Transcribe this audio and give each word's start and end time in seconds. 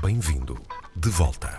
Bem-vindo 0.00 0.56
de 0.94 1.08
volta. 1.08 1.58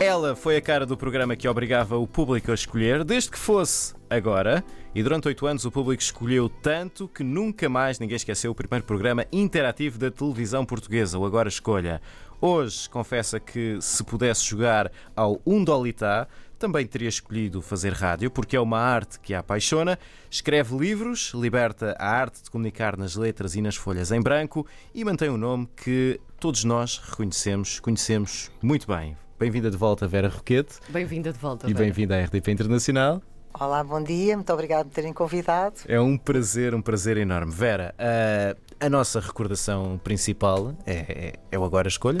Ela 0.00 0.34
foi 0.34 0.56
a 0.56 0.62
cara 0.62 0.86
do 0.86 0.96
programa 0.96 1.36
que 1.36 1.46
obrigava 1.46 1.98
o 1.98 2.06
público 2.06 2.50
a 2.50 2.54
escolher, 2.54 3.04
desde 3.04 3.30
que 3.30 3.38
fosse 3.38 3.94
agora. 4.08 4.64
E 4.94 5.02
durante 5.02 5.28
oito 5.28 5.46
anos 5.46 5.64
o 5.66 5.70
público 5.70 6.02
escolheu 6.02 6.48
tanto 6.48 7.06
que 7.06 7.22
nunca 7.22 7.68
mais 7.68 7.98
ninguém 7.98 8.16
esqueceu 8.16 8.50
o 8.50 8.54
primeiro 8.54 8.84
programa 8.86 9.26
interativo 9.30 9.98
da 9.98 10.10
televisão 10.10 10.64
portuguesa, 10.64 11.18
o 11.18 11.26
Agora 11.26 11.48
Escolha. 11.50 12.00
Hoje 12.40 12.88
confessa 12.90 13.40
que 13.40 13.78
se 13.80 14.04
pudesse 14.04 14.44
jogar 14.44 14.92
ao 15.14 15.40
Undolitá, 15.46 16.28
também 16.58 16.86
teria 16.86 17.08
escolhido 17.08 17.62
fazer 17.62 17.92
rádio, 17.92 18.30
porque 18.30 18.56
é 18.56 18.60
uma 18.60 18.78
arte 18.78 19.18
que 19.20 19.32
a 19.34 19.40
apaixona. 19.40 19.98
Escreve 20.30 20.76
livros, 20.76 21.32
liberta 21.34 21.96
a 21.98 22.08
arte 22.08 22.42
de 22.42 22.50
comunicar 22.50 22.96
nas 22.96 23.16
letras 23.16 23.54
e 23.54 23.62
nas 23.62 23.76
folhas 23.76 24.12
em 24.12 24.20
branco 24.20 24.66
e 24.94 25.04
mantém 25.04 25.30
um 25.30 25.36
nome 25.36 25.68
que 25.76 26.20
todos 26.38 26.64
nós 26.64 26.98
reconhecemos, 26.98 27.80
conhecemos 27.80 28.50
muito 28.62 28.86
bem. 28.86 29.16
Bem-vinda 29.38 29.70
de 29.70 29.76
volta, 29.76 30.06
Vera 30.06 30.28
Roquete. 30.28 30.76
Bem-vinda 30.88 31.32
de 31.32 31.38
volta. 31.38 31.70
E 31.70 31.74
bem-vinda 31.74 32.16
à 32.16 32.24
RDP 32.24 32.52
Internacional. 32.52 33.22
Olá, 33.58 33.82
bom 33.82 34.02
dia, 34.02 34.36
muito 34.36 34.52
obrigado 34.52 34.88
por 34.88 34.94
terem 34.94 35.14
convidado. 35.14 35.76
É 35.88 35.98
um 35.98 36.18
prazer, 36.18 36.74
um 36.74 36.82
prazer 36.82 37.16
enorme. 37.16 37.50
Vera, 37.50 37.94
a, 37.98 38.54
a 38.80 38.90
nossa 38.90 39.20
recordação 39.20 39.98
principal 40.02 40.74
é, 40.84 40.92
é, 40.92 41.32
é 41.50 41.58
o 41.58 41.64
Agora 41.64 41.88
Escolha, 41.88 42.18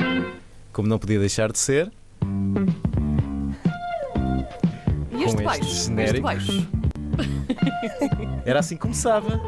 como 0.72 0.88
não 0.88 0.98
podia 0.98 1.18
deixar 1.18 1.52
de 1.52 1.58
ser. 1.58 1.92
E 5.12 5.22
este 5.22 5.36
com 5.36 5.44
baixo? 5.44 5.62
este 5.62 5.84
genérico. 5.86 6.22
baixo? 6.22 6.68
Era 8.44 8.60
assim 8.60 8.76
que 8.76 8.82
começava. 8.82 9.40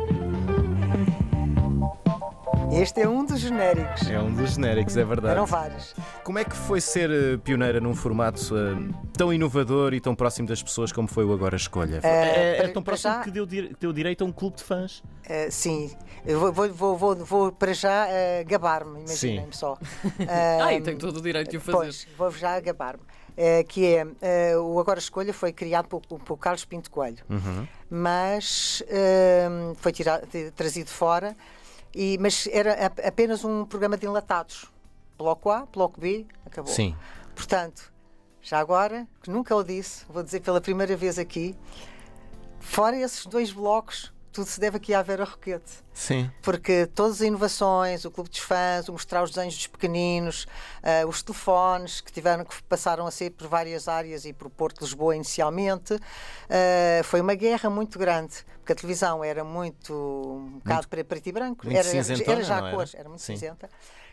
Este 2.72 3.00
é 3.00 3.08
um 3.08 3.24
dos 3.24 3.40
genéricos. 3.40 4.08
É 4.10 4.20
um 4.20 4.32
dos 4.32 4.52
genéricos, 4.52 4.96
é 4.96 5.04
verdade. 5.04 5.32
Eram 5.32 5.46
vários. 5.46 5.94
Como 6.22 6.38
é 6.38 6.44
que 6.44 6.54
foi 6.54 6.80
ser 6.80 7.10
eh, 7.10 7.36
pioneira 7.38 7.80
num 7.80 7.94
formato 7.94 8.40
eh, 8.56 8.76
tão 9.16 9.32
inovador 9.32 9.94
e 9.94 10.00
tão 10.00 10.14
próximo 10.14 10.46
das 10.46 10.62
pessoas 10.62 10.92
como 10.92 11.08
foi 11.08 11.24
o 11.24 11.32
Agora 11.32 11.56
Escolha? 11.56 12.00
Eh, 12.02 12.08
É- 12.08 12.56
Era 12.58 12.68
tão 12.68 12.82
para 12.82 12.92
próximo 12.92 13.14
já- 13.14 13.20
que 13.22 13.30
deu, 13.30 13.46
deu 13.46 13.92
direito 13.92 14.22
a 14.22 14.26
um 14.26 14.32
clube 14.32 14.56
de 14.56 14.64
fãs. 14.64 15.02
Eh, 15.28 15.50
sim, 15.50 15.90
eu 16.26 16.38
vou, 16.38 16.52
vou, 16.52 16.68
vou, 16.72 16.96
vou, 16.96 17.16
vou 17.16 17.52
para 17.52 17.72
já 17.72 18.06
gabar-me, 18.46 19.00
imaginem-me 19.00 19.54
só. 19.54 19.76
Eh, 20.20 20.58
Ai, 20.60 20.80
tenho 20.80 20.98
todo 20.98 21.16
o 21.18 21.22
direito 21.22 21.50
de 21.50 21.56
o 21.56 21.60
fazer. 21.60 21.76
Pois, 21.78 22.06
vou 22.16 22.30
já 22.30 22.58
gabar-me. 22.60 23.02
Eh, 23.36 23.62
que 23.64 23.86
é, 23.86 24.06
eh, 24.20 24.56
o 24.58 24.78
Agora 24.80 24.98
Escolha 24.98 25.32
foi 25.32 25.52
criado 25.52 25.86
por, 25.88 26.00
por 26.02 26.36
Carlos 26.36 26.64
Pinto 26.64 26.90
Coelho, 26.90 27.18
Uhum. 27.30 27.66
mas 27.88 28.82
eh, 28.88 29.48
foi 29.76 29.92
tirado, 29.92 30.26
trazido 30.56 30.90
fora, 30.90 31.36
e, 31.94 32.18
mas 32.18 32.48
era 32.52 32.86
ap- 32.86 33.00
apenas 33.04 33.44
um 33.44 33.64
programa 33.64 33.96
de 33.96 34.06
enlatados. 34.06 34.70
Bloco 35.16 35.50
A, 35.50 35.66
Bloco 35.66 36.00
B, 36.00 36.26
acabou. 36.46 36.72
Sim. 36.72 36.94
Portanto, 37.34 37.92
já 38.40 38.58
agora, 38.60 39.06
que 39.22 39.30
nunca 39.30 39.54
o 39.54 39.62
disse, 39.64 40.04
vou 40.08 40.22
dizer 40.22 40.40
pela 40.40 40.60
primeira 40.60 40.96
vez 40.96 41.18
aqui, 41.18 41.56
fora 42.60 42.96
esses 42.96 43.26
dois 43.26 43.50
blocos, 43.52 44.12
tudo 44.32 44.46
se 44.46 44.60
deve 44.60 44.76
aqui 44.76 44.94
à 44.94 45.02
Vera 45.02 45.24
Roquete. 45.24 45.72
Sim. 45.92 46.30
Porque 46.42 46.86
todas 46.86 47.16
as 47.16 47.20
inovações, 47.22 48.04
o 48.04 48.10
Clube 48.10 48.30
dos 48.30 48.38
Fãs, 48.38 48.88
o 48.88 48.92
mostrar 48.92 49.22
os 49.22 49.30
desenhos 49.30 49.56
dos 49.56 49.66
pequeninos, 49.66 50.46
ah, 50.82 51.06
os 51.06 51.22
telefones 51.22 52.00
que 52.00 52.12
tiveram 52.12 52.44
que 52.44 52.62
passaram 52.64 53.06
a 53.06 53.10
ser 53.10 53.30
por 53.30 53.48
várias 53.48 53.88
áreas 53.88 54.24
e 54.24 54.32
por 54.32 54.48
Porto 54.50 54.78
de 54.78 54.84
Lisboa 54.84 55.14
inicialmente, 55.14 55.94
ah, 56.48 57.02
foi 57.04 57.20
uma 57.20 57.34
guerra 57.34 57.68
muito 57.68 57.98
grande, 57.98 58.44
porque 58.58 58.72
a 58.72 58.76
televisão 58.76 59.24
era 59.24 59.42
muito 59.42 59.92
um 59.92 60.58
bocado 60.58 60.88
para 60.88 61.04
preto 61.04 61.26
e 61.26 61.32
branco, 61.32 61.66
muito 61.66 61.76
era, 61.76 61.88
cinzentona, 61.88 62.32
era 62.32 62.44
já 62.44 62.56
a 62.56 62.66
era? 62.68 62.76
cores, 62.76 62.94
era 62.94 63.08
muito 63.08 63.22
Sim. 63.22 63.34
cinzenta. 63.34 63.68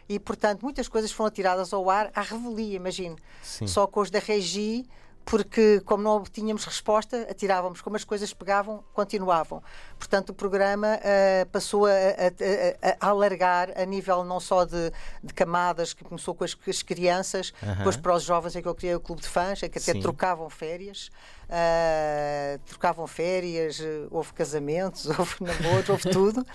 E, 0.08 0.20
portanto, 0.20 0.62
muitas 0.62 0.88
coisas 0.88 1.12
foram 1.12 1.32
tiradas 1.32 1.74
ao 1.74 1.90
ar 1.90 2.12
à 2.14 2.22
revelia, 2.22 2.76
imagine. 2.76 3.16
Sim. 3.42 3.66
Só 3.66 3.88
com 3.88 4.02
os 4.02 4.12
da 4.12 4.20
Regi, 4.20 4.86
porque 5.26 5.82
como 5.86 6.04
não 6.04 6.12
obtínhamos 6.18 6.64
resposta, 6.66 7.26
atirávamos. 7.30 7.82
Como 7.82 7.96
as 7.96 8.04
coisas 8.04 8.32
pegavam, 8.32 8.84
continuavam. 8.94 9.64
Portanto, 9.98 10.30
o 10.30 10.34
programa 10.36 11.00
ah, 11.02 11.46
passou 11.52 11.88
a, 11.88 11.90
a- 11.92 12.98
a- 13.02 13.10
alargar 13.10 13.72
a 13.76 13.84
nível 13.86 14.24
não 14.24 14.40
só 14.40 14.66
de, 14.66 14.92
de 15.24 15.34
camadas, 15.34 15.94
que 15.94 16.04
começou 16.04 16.36
com 16.36 16.44
as, 16.44 16.54
com 16.54 16.70
as 16.70 16.84
crianças, 16.84 17.52
Aham. 17.64 17.76
depois 17.78 17.98
para 17.98 18.14
os 18.14 18.22
jovens 18.24 18.56
é 18.56 18.62
que 18.62 18.68
eu 18.68 18.76
criei 18.76 18.94
o 18.94 19.00
Clube 19.00 19.22
de 19.24 19.28
Fãs, 19.28 19.64
é 19.64 19.68
que 19.68 19.80
até 19.80 19.94
Sim. 19.94 20.00
trocavam 20.00 20.48
férias. 20.50 21.10
ah, 21.50 22.60
trocavam 22.68 23.08
férias, 23.08 23.80
eh, 23.80 24.08
houve 24.12 24.32
casamentos, 24.34 25.06
houve 25.18 25.36
namoros, 25.42 25.90
houve 25.90 26.10
tudo. 26.12 26.46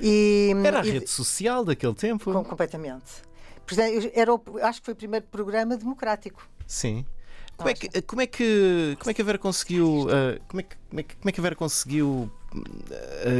E, 0.00 0.52
Era 0.64 0.80
a 0.80 0.86
e- 0.86 0.90
rede 0.90 1.10
social 1.10 1.64
daquele 1.64 1.94
tempo. 1.94 2.32
com- 2.32 2.44
completamente. 2.44 3.22
Era 4.14 4.32
acho 4.66 4.80
que 4.80 4.86
foi 4.86 4.94
o 4.94 4.96
primeiro 4.96 5.26
programa 5.26 5.76
democrático. 5.76 6.48
Sim. 6.66 7.04
Como 7.58 7.70
é, 7.70 7.74
que, 7.74 8.02
como, 8.02 8.22
é 8.22 8.26
que, 8.26 8.96
como 9.00 9.10
é 9.10 9.14
que 9.14 9.20
a 9.20 9.24
Vera 9.24 9.38
conseguiu. 9.38 10.06
eh, 10.10 10.38
como, 10.46 10.60
é 10.60 10.62
que, 10.62 10.76
como, 10.88 11.00
é 11.00 11.02
que, 11.02 11.16
como 11.16 11.28
é 11.28 11.32
que 11.32 11.40
a 11.40 11.42
Vera 11.42 11.56
conseguiu 11.56 12.30
eh, 13.22 13.30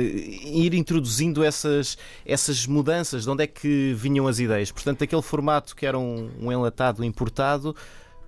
ir 0.45 0.75
introduzindo 0.75 1.45
essas, 1.45 1.97
essas 2.27 2.67
mudanças? 2.67 3.23
De 3.23 3.31
onde 3.31 3.45
é 3.45 3.47
que 3.47 3.95
vinham 3.95 4.27
as 4.27 4.41
ideias? 4.41 4.73
Portanto, 4.73 5.05
aquele 5.05 5.23
formato 5.23 5.77
que 5.77 5.87
era 5.87 5.97
um, 5.97 6.33
um 6.41 6.51
enlatado 6.51 7.05
importado, 7.05 7.77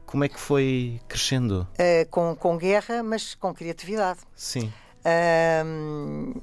como 0.07 0.23
é 0.23 0.29
que 0.29 0.39
foi 0.39 1.01
crescendo? 1.09 1.67
Eh, 1.77 2.05
com, 2.09 2.37
com 2.37 2.57
guerra, 2.57 3.03
mas 3.03 3.35
com 3.35 3.53
criatividade. 3.53 4.21
Sim. 4.37 4.73
Ahm, 5.05 6.35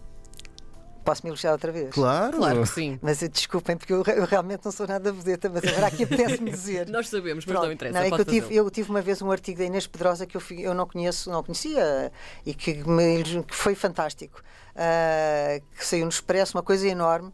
posso 1.07 1.23
me 1.23 1.29
elogiar 1.29 1.53
outra 1.53 1.71
vez? 1.71 1.91
Claro. 1.91 2.35
Claro 2.35 2.61
que 2.63 2.67
sim. 2.67 2.99
Mas 3.01 3.23
eh, 3.23 3.29
desculpem, 3.29 3.77
porque 3.77 3.93
eu, 3.93 4.03
eu 4.05 4.25
realmente 4.25 4.65
não 4.65 4.73
sou 4.73 4.85
nada 4.85 5.09
vedeta, 5.09 5.49
mas 5.49 5.63
agora 5.63 5.87
aqui 5.87 6.03
apetece-me 6.03 6.51
dizer. 6.51 6.87
Nós 6.91 7.07
sabemos, 7.07 7.45
mas 7.45 7.53
Pronto, 7.53 7.65
não 7.65 7.71
interessa. 7.71 7.97
não, 7.97 8.05
é 8.05 8.11
que 8.11 8.19
eu 8.21 8.25
tive, 8.25 8.53
eu 8.53 8.69
tive 8.69 8.89
uma 8.89 9.01
vez 9.01 9.21
um 9.21 9.31
artigo 9.31 9.57
da 9.57 9.63
Inês 9.63 9.87
Pedrosa 9.87 10.25
que 10.25 10.35
eu, 10.35 10.41
eu 10.59 10.73
não 10.73 10.85
conheço, 10.85 11.31
não 11.31 11.41
conhecia 11.41 12.11
e 12.45 12.53
que, 12.53 12.73
me, 12.85 13.23
que 13.43 13.55
foi 13.55 13.73
fantástico, 13.73 14.41
ah, 14.75 15.61
que 15.77 15.85
saiu 15.85 16.03
no 16.03 16.09
Expresso, 16.09 16.57
uma 16.57 16.63
coisa 16.63 16.85
enorme. 16.85 17.31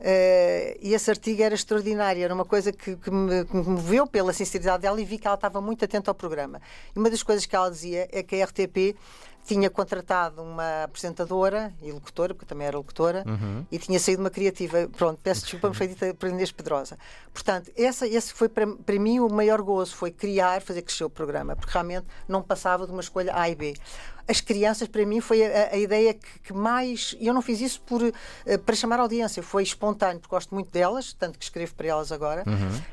ah, 0.00 0.76
e 0.80 0.94
esse 0.94 1.10
artigo 1.10 1.42
era 1.42 1.54
extraordinário, 1.54 2.24
era 2.24 2.32
uma 2.32 2.46
coisa 2.46 2.72
que, 2.72 2.96
que 2.96 3.10
me, 3.10 3.44
que 3.44 3.54
me 3.54 3.62
moveu 3.62 4.06
pela 4.06 4.32
sinceridade 4.32 4.80
dela 4.80 4.98
e 4.98 5.04
vi 5.04 5.18
que 5.18 5.26
ela 5.26 5.34
estava 5.34 5.60
muito 5.60 5.84
atenta 5.84 6.10
ao 6.10 6.14
programa. 6.14 6.58
E 6.96 6.98
uma 6.98 7.10
das 7.10 7.22
coisas 7.22 7.44
que 7.44 7.54
ela 7.54 7.70
dizia 7.70 8.08
é 8.10 8.22
que 8.22 8.40
a 8.40 8.46
RTP 8.46 8.96
tinha 9.44 9.68
contratado 9.68 10.42
uma 10.42 10.84
apresentadora 10.84 11.72
e 11.82 11.90
locutora, 11.90 12.34
porque 12.34 12.46
também 12.46 12.66
era 12.66 12.76
locutora, 12.76 13.24
e 13.70 13.78
tinha 13.78 13.98
saído 13.98 14.22
uma 14.22 14.30
criativa. 14.30 14.88
Pronto, 14.96 15.18
peço 15.22 15.42
desculpa, 15.42 15.68
mas 15.68 15.76
foi 15.76 15.88
dita 15.88 16.14
por 16.14 16.28
Inês 16.28 16.52
Pedrosa. 16.52 16.98
Portanto, 17.32 17.70
essa, 17.76 18.06
esse 18.06 18.32
foi 18.32 18.48
para, 18.48 18.66
para 18.66 18.98
mim 18.98 19.18
o 19.20 19.28
maior 19.28 19.60
gozo, 19.62 19.94
foi 19.94 20.10
criar, 20.10 20.60
fazer 20.62 20.82
crescer 20.82 21.04
o 21.04 21.10
programa, 21.10 21.56
porque 21.56 21.72
realmente 21.72 22.06
não 22.28 22.42
passava 22.42 22.86
de 22.86 22.92
uma 22.92 23.00
escolha 23.00 23.32
A 23.34 23.48
e 23.48 23.54
B. 23.54 23.74
As 24.28 24.40
crianças, 24.40 24.86
para 24.86 25.04
mim, 25.04 25.20
foi 25.20 25.44
a, 25.44 25.70
a 25.72 25.76
ideia 25.76 26.14
que, 26.14 26.38
que 26.38 26.52
mais. 26.52 27.16
Eu 27.20 27.34
não 27.34 27.42
fiz 27.42 27.60
isso 27.60 27.80
por, 27.82 28.00
eh, 28.02 28.58
para 28.58 28.76
chamar 28.76 29.00
a 29.00 29.02
audiência, 29.02 29.42
foi 29.42 29.64
espontâneo, 29.64 30.20
porque 30.20 30.34
gosto 30.34 30.54
muito 30.54 30.70
delas, 30.70 31.12
tanto 31.12 31.36
que 31.38 31.44
escrevo 31.44 31.74
para 31.74 31.88
elas 31.88 32.12
agora, 32.12 32.44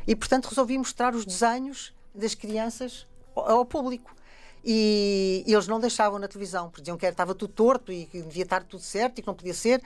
e 0.08 0.16
portanto 0.16 0.48
resolvi 0.48 0.78
mostrar 0.78 1.14
os 1.14 1.26
desenhos 1.26 1.94
das 2.16 2.34
crianças 2.34 3.06
ao, 3.36 3.60
ao 3.60 3.66
público. 3.66 4.16
E, 4.64 5.44
e 5.48 5.54
eles 5.54 5.68
não 5.68 5.80
deixavam 5.80 6.20
na 6.20 6.28
televisão, 6.28 6.70
porque 6.70 6.82
diziam 6.82 6.98
que 6.98 7.06
estava 7.06 7.34
tudo 7.34 7.54
torto 7.54 7.92
e 7.92 8.06
que 8.06 8.22
devia 8.22 8.44
estar 8.44 8.64
tudo 8.64 8.82
certo 8.82 9.20
e 9.20 9.22
que 9.22 9.28
não 9.28 9.36
podia 9.36 9.54
ser. 9.54 9.82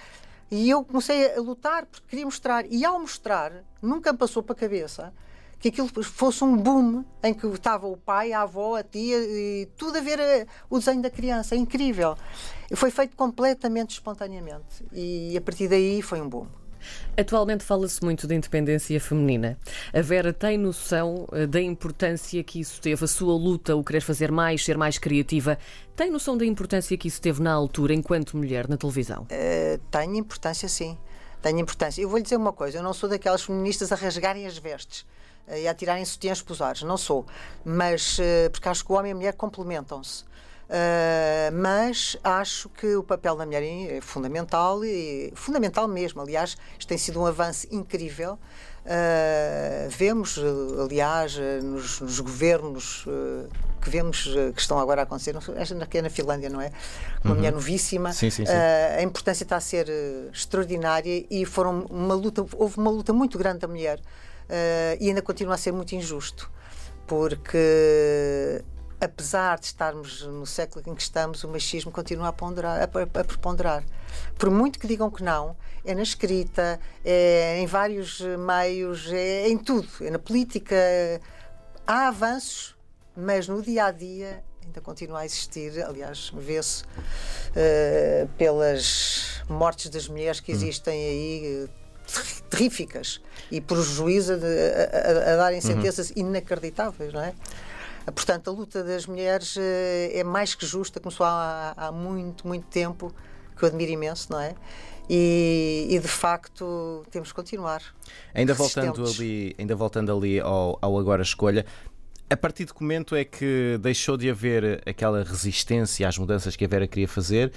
E 0.50 0.70
eu 0.70 0.84
comecei 0.84 1.34
a 1.34 1.40
lutar 1.40 1.86
porque 1.86 2.08
queria 2.10 2.26
mostrar. 2.26 2.66
E 2.70 2.84
ao 2.84 3.00
mostrar, 3.00 3.54
nunca 3.82 4.12
me 4.12 4.18
passou 4.18 4.44
para 4.44 4.54
a 4.54 4.60
cabeça 4.60 5.14
que 5.62 5.70
aquilo 5.70 5.88
fosse 6.04 6.44
um 6.44 6.58
boom 6.58 7.06
em 7.22 7.34
que 7.34 7.46
estava 7.46 7.86
o 7.88 7.96
pai, 7.96 8.34
a 8.34 8.42
avó, 8.42 8.76
a 8.76 8.84
tia 8.84 9.18
e 9.20 9.68
tudo 9.78 10.00
a 10.00 10.02
ver 10.02 10.20
eh, 10.20 10.48
o 10.68 10.80
desenho 10.80 11.04
da 11.04 11.10
criança. 11.10 11.54
É 11.54 11.58
incrível. 11.58 12.18
Foi 12.74 12.90
feito 12.90 13.16
completamente 13.16 13.92
espontaneamente. 13.92 14.84
E 14.92 15.38
a 15.38 15.42
partir 15.42 15.68
daí 15.68 16.02
foi 16.02 16.20
um 16.20 16.28
boom. 16.28 16.61
Atualmente 17.18 17.64
fala-se 17.64 18.04
muito 18.04 18.28
de 18.28 18.36
independência 18.36 19.00
feminina. 19.00 19.58
A 19.94 20.02
Vera 20.02 20.34
tem 20.34 20.58
noção 20.58 21.28
eh, 21.32 21.46
da 21.46 21.62
importância 21.62 22.44
que 22.44 22.60
isso 22.60 22.80
teve, 22.82 23.04
a 23.04 23.08
sua 23.08 23.34
luta, 23.34 23.76
o 23.76 23.84
querer 23.84 24.02
fazer 24.02 24.32
mais, 24.32 24.64
ser 24.64 24.78
mais 24.78 24.98
criativa. 24.98 25.58
Tem 25.96 26.10
noção 26.10 26.38
da 26.38 26.46
importância 26.46 26.98
que 26.98 27.08
isso 27.08 27.22
teve 27.22 27.42
na 27.42 27.52
altura, 27.52 27.94
enquanto 27.94 28.38
mulher, 28.38 28.68
na 28.68 28.78
televisão? 28.78 29.26
Eh, 29.30 29.80
tem 29.90 30.18
importância, 30.18 30.68
sim. 30.70 30.98
Tem 31.42 31.60
importância. 31.60 32.02
Eu 32.02 32.10
vou 32.10 32.18
lhe 32.18 32.24
dizer 32.24 32.38
uma 32.38 32.54
coisa: 32.54 32.78
eu 32.78 32.84
não 32.84 32.94
sou 32.94 33.10
daquelas 33.10 33.44
feministas 33.44 33.92
a 33.92 33.96
rasgarem 33.96 34.46
as 34.46 34.58
vestes 34.58 35.06
eh, 35.48 35.64
e 35.64 35.68
a 35.68 35.74
tirarem 35.74 36.06
sutiãs 36.06 36.42
posares. 36.42 36.84
Não 36.84 36.98
sou. 36.98 37.26
Mas, 37.66 38.20
porque 38.52 38.70
acho 38.70 38.86
que 38.86 38.92
o 38.92 38.96
homem 38.96 39.12
e 39.12 39.14
a 39.14 39.16
mulher 39.16 39.34
complementam-se. 39.34 40.24
Uh, 40.72 41.52
mas 41.52 42.16
acho 42.24 42.70
que 42.70 42.96
o 42.96 43.04
papel 43.04 43.36
da 43.36 43.46
mulher 43.46 43.62
é 43.62 44.00
fundamental 44.00 44.86
e 44.86 45.34
fundamental 45.36 45.86
mesmo. 45.86 46.22
Aliás, 46.22 46.56
isto 46.80 46.88
tem 46.88 46.98
sido 46.98 47.20
um 47.20 47.26
avanço 47.26 47.68
incrível. 47.70 48.40
Uh, 48.86 49.90
vemos, 49.90 50.40
aliás, 50.82 51.38
nos, 51.62 52.00
nos 52.00 52.20
governos 52.22 53.06
uh, 53.06 53.50
que 53.82 53.90
vemos 53.90 54.30
que 54.56 54.62
estão 54.62 54.80
agora 54.80 55.02
a 55.02 55.04
acontecer, 55.04 55.36
aqui 55.82 55.98
é 55.98 56.02
na 56.02 56.10
Finlândia, 56.10 56.50
não 56.50 56.62
é? 56.62 56.72
Uma 57.22 57.36
mulher 57.36 57.52
novíssima. 57.52 58.14
Sim, 58.14 58.30
sim, 58.30 58.46
sim. 58.46 58.54
Uh, 58.54 59.00
a 59.00 59.04
importância 59.04 59.44
está 59.44 59.58
a 59.58 59.62
ser 59.62 59.90
extraordinária 60.32 61.26
e 61.30 61.44
foram 61.44 61.82
uma 61.90 62.16
luta, 62.16 62.46
houve 62.56 62.78
uma 62.78 62.90
luta 62.90 63.12
muito 63.12 63.38
grande 63.38 63.60
da 63.60 63.68
mulher. 63.68 64.00
e 65.02 65.10
ainda 65.10 65.22
continua 65.22 65.56
a 65.56 65.58
ser 65.58 65.74
muito 65.74 65.94
injusto, 65.94 66.50
porque 67.06 68.64
apesar 69.02 69.60
de 69.60 69.66
estarmos 69.66 70.22
no 70.22 70.46
século 70.46 70.84
em 70.88 70.94
que 70.94 71.02
estamos, 71.02 71.44
o 71.44 71.48
machismo 71.50 71.92
continua 71.92 72.28
a, 72.28 72.34
ponderar, 72.34 72.80
a, 72.80 72.84
a 72.84 73.24
preponderar. 73.24 73.84
Por 74.38 74.52
muito 74.52 74.78
que 74.78 74.86
digam 74.86 75.10
que 75.10 75.24
não, 75.24 75.58
é 75.84 75.96
na 75.96 76.04
escrita, 76.04 76.80
é 77.04 77.60
em 77.60 77.66
vários 77.66 78.22
meios, 78.22 79.12
é 79.12 79.50
em 79.50 79.58
tudo, 79.58 79.88
é 80.02 80.12
na 80.12 80.20
política. 80.20 80.76
Há 81.88 82.10
avanços, 82.10 82.76
mas 83.18 83.48
no 83.48 83.62
dia 83.62 83.86
a 83.86 83.92
dia 83.92 84.44
ainda 84.64 84.80
continua 84.80 85.22
a 85.22 85.26
existir. 85.26 85.84
Aliás, 85.84 86.32
vê-se 86.36 86.84
uh, 86.84 88.28
pelas 88.38 89.44
mortes 89.50 89.90
das 89.90 90.08
mulheres 90.08 90.40
que 90.40 90.52
hum. 90.52 90.56
existem 90.56 90.94
aí. 90.94 91.66
Uh, 91.66 91.82
terríficas 92.50 93.22
e 93.50 93.62
por 93.62 93.82
juízes 93.82 94.32
a, 94.32 94.36
a, 94.36 95.34
a, 95.34 95.36
darem 95.38 95.60
uhum. 95.60 95.66
sentenças 95.66 96.10
uhum. 96.10 96.28
inacreditáveis, 96.28 97.14
não 97.14 97.22
é? 97.22 97.34
Portanto, 98.06 98.50
a 98.50 98.54
luta 98.54 98.84
das 98.84 99.06
mulheres 99.06 99.56
eh, 99.58 100.12
é 100.20 100.24
mais 100.24 100.56
que 100.56 100.66
justa, 100.66 101.00
começou 101.00 101.26
há, 101.26 101.74
há 101.78 101.92
muito, 101.92 102.48
muito 102.48 102.66
tempo, 102.68 103.14
que 103.56 103.64
eu 103.64 103.70
admiro 103.70 103.92
imenso, 103.92 104.28
não 104.32 104.40
é? 104.40 104.56
E, 105.10 105.88
e, 105.90 106.00
de 106.00 106.08
facto 106.08 107.06
temos 107.12 107.30
que 107.30 107.36
continuar. 107.36 107.82
Ainda 108.34 108.54
voltando 108.54 109.04
ali, 109.06 109.56
ainda 109.60 109.76
voltando 109.76 110.16
ali 110.16 110.40
ao, 110.40 110.78
ao 110.82 110.98
agora 110.98 111.22
escolha, 111.22 111.66
a 112.30 112.38
partir 112.38 112.66
de 112.66 112.74
que 112.74 112.82
momento 112.82 113.14
é 113.16 113.26
que 113.26 113.78
deixou 113.82 114.16
de 114.16 114.30
haver 114.30 114.82
aquela 114.86 115.24
resistência 115.24 116.08
às 116.08 116.18
mudanças 116.18 116.56
que 116.56 116.64
a 116.64 116.68
Vera 116.68 116.88
queria 116.88 117.08
fazer 117.08 117.52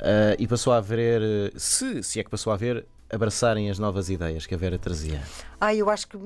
uh, 0.00 0.34
e 0.38 0.48
passou 0.48 0.72
a 0.72 0.78
haver, 0.78 1.20
se, 1.56 2.02
se 2.02 2.18
é 2.18 2.24
que 2.24 2.30
passou 2.30 2.50
a 2.50 2.54
haver, 2.54 2.86
abraçarem 3.12 3.70
as 3.70 3.78
novas 3.78 4.08
ideias 4.10 4.46
que 4.46 4.54
a 4.54 4.58
Vera 4.58 4.78
trazia? 4.78 5.22
Ah, 5.60 5.74
eu 5.74 5.88
acho 5.90 6.08
que, 6.08 6.18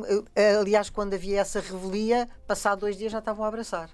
aliás, 0.59 0.91
quando 0.91 1.15
havia 1.15 1.41
essa 1.41 1.61
revelia, 1.61 2.29
passado 2.47 2.81
dois 2.81 2.97
dias 2.97 3.13
já 3.13 3.19
estavam 3.19 3.45
a 3.45 3.49
abraçar. 3.49 3.91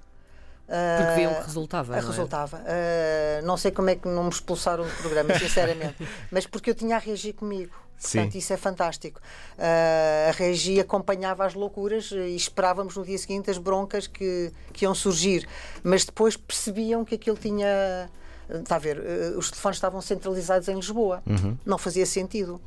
Porque 0.67 1.15
viam 1.17 1.35
que 1.35 1.43
resultava. 1.43 1.93
Uh, 1.93 2.03
não 2.03 2.09
resultava. 2.11 2.63
É? 2.65 3.41
Uh, 3.43 3.47
não 3.47 3.57
sei 3.57 3.71
como 3.71 3.91
é 3.91 3.97
que 3.97 4.09
não 4.09 4.25
me 4.25 4.31
expulsaram 4.31 4.85
do 4.85 4.91
programa, 4.97 5.35
sinceramente. 5.39 5.97
mas 6.31 6.47
porque 6.47 6.71
eu 6.71 6.75
tinha 6.75 6.97
a 6.97 6.99
reagir 6.99 7.35
comigo. 7.35 7.73
Portanto, 8.01 8.33
Sim. 8.33 8.39
isso 8.39 8.53
é 8.53 8.57
fantástico. 8.57 9.21
Uh, 9.57 10.29
a 10.29 10.33
Regi 10.33 10.81
acompanhava 10.81 11.45
as 11.45 11.55
loucuras 11.55 12.11
e 12.11 12.35
esperávamos 12.35 12.97
no 12.97 13.05
dia 13.05 13.17
seguinte 13.17 13.51
as 13.51 13.59
broncas 13.59 14.07
que, 14.07 14.53
que 14.73 14.85
iam 14.85 14.95
surgir. 14.95 15.47
Mas 15.83 16.05
depois 16.05 16.37
percebiam 16.37 17.05
que 17.05 17.15
aquilo 17.15 17.37
tinha. 17.37 18.11
Está 18.49 18.77
a 18.77 18.79
ver? 18.79 18.99
os 19.37 19.51
telefones 19.51 19.77
estavam 19.77 20.01
centralizados 20.01 20.69
em 20.69 20.75
Lisboa. 20.75 21.23
Uhum. 21.27 21.57
Não 21.65 21.79
fazia 21.79 22.07
sentido. 22.07 22.61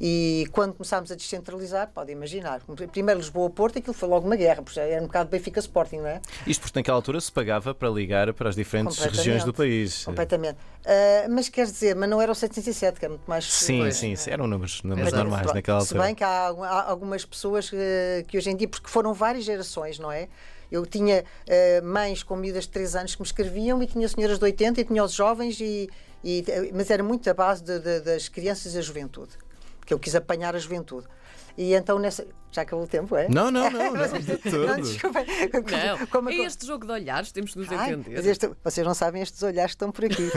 E 0.00 0.46
quando 0.52 0.74
começámos 0.74 1.10
a 1.10 1.14
descentralizar, 1.14 1.88
pode 1.88 2.12
imaginar, 2.12 2.60
primeiro 2.92 3.18
Lisboa-Porto, 3.18 3.78
aquilo 3.78 3.94
foi 3.94 4.08
logo 4.08 4.26
uma 4.26 4.36
guerra, 4.36 4.62
porque 4.62 4.78
era 4.78 5.02
um 5.02 5.06
bocado 5.06 5.30
Benfica 5.30 5.58
Sporting, 5.58 5.96
não 5.98 6.08
é? 6.08 6.20
Isto 6.46 6.60
porque 6.60 6.78
naquela 6.78 6.98
altura 6.98 7.18
se 7.18 7.32
pagava 7.32 7.74
para 7.74 7.88
ligar 7.88 8.32
para 8.34 8.50
as 8.50 8.54
diferentes 8.54 8.98
regiões 8.98 9.42
do 9.42 9.54
país. 9.54 10.04
Completamente. 10.04 10.56
Uh, 10.56 11.30
mas 11.30 11.48
quer 11.48 11.64
dizer, 11.64 11.96
mas 11.96 12.10
não 12.10 12.20
era 12.20 12.30
o 12.30 12.34
707, 12.34 13.00
que 13.00 13.06
é 13.06 13.08
muito 13.08 13.24
mais. 13.26 13.50
Sim, 13.50 13.80
pois, 13.80 13.96
sim, 13.96 14.14
é. 14.14 14.30
eram 14.30 14.46
números, 14.46 14.82
números 14.82 15.12
normais 15.12 15.52
naquela 15.52 15.78
altura. 15.78 16.00
Se 16.00 16.06
bem 16.06 16.14
que 16.14 16.22
há, 16.22 16.48
há 16.48 16.90
algumas 16.90 17.24
pessoas 17.24 17.70
que, 17.70 18.24
que 18.28 18.36
hoje 18.36 18.50
em 18.50 18.56
dia, 18.56 18.68
porque 18.68 18.90
foram 18.90 19.14
várias 19.14 19.44
gerações, 19.44 19.98
não 19.98 20.12
é? 20.12 20.28
Eu 20.70 20.84
tinha 20.84 21.22
uh, 21.22 21.84
mães 21.84 22.22
com 22.22 22.36
miúdas 22.36 22.64
de 22.64 22.70
3 22.70 22.96
anos 22.96 23.14
que 23.14 23.20
me 23.20 23.26
escreviam 23.26 23.82
e 23.82 23.86
tinha 23.86 24.08
senhoras 24.08 24.38
de 24.38 24.44
80 24.44 24.80
e 24.80 24.84
tinha 24.84 25.04
os 25.04 25.12
jovens, 25.12 25.60
e, 25.60 25.88
e 26.24 26.44
mas 26.74 26.90
era 26.90 27.02
muito 27.02 27.28
a 27.30 27.34
base 27.34 27.62
de, 27.62 27.78
de, 27.78 28.00
das 28.00 28.28
crianças 28.28 28.72
e 28.72 28.76
da 28.76 28.82
juventude 28.82 29.38
que 29.86 29.94
eu 29.94 29.98
quis 29.98 30.14
apanhar 30.14 30.54
a 30.54 30.58
juventude. 30.58 31.06
E 31.56 31.74
então 31.74 31.98
nessa. 31.98 32.26
Já 32.52 32.62
acabou 32.62 32.84
o 32.84 32.88
tempo, 32.88 33.14
é? 33.16 33.28
Não, 33.28 33.50
não, 33.50 33.68
não. 33.70 33.92
não, 33.92 33.92
não, 33.92 34.66
não 34.66 34.80
desculpa. 34.80 35.20
Não, 35.20 36.06
como, 36.06 36.30
é 36.30 36.34
este 36.36 36.66
jogo 36.66 36.86
de 36.86 36.92
olhares, 36.92 37.32
temos 37.32 37.52
de 37.52 37.58
nos 37.58 37.72
Ai, 37.72 37.92
entender. 37.92 38.26
Este, 38.26 38.50
vocês 38.62 38.86
não 38.86 38.94
sabem 38.94 39.20
estes 39.22 39.42
olhares 39.42 39.72
que 39.72 39.76
estão 39.76 39.90
por 39.90 40.04
aqui. 40.04 40.30